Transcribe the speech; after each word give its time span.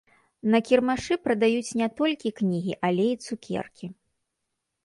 На 0.53 0.59
кірмашы 0.69 1.17
прадаюць 1.25 1.75
не 1.81 1.87
толькі 1.99 2.31
кнігі, 2.39 2.73
але 2.91 3.05
і 3.13 3.21
цукеркі. 3.29 3.87